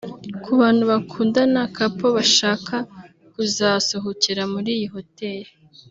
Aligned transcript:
Ku 0.43 0.51
bantu 0.59 0.83
bakundana 0.91 1.61
(Couple) 1.75 2.09
bashaka 2.17 2.75
kuzasohokera 3.33 4.43
muri 4.53 4.69
iyi 4.77 4.87
hoteli 4.95 5.51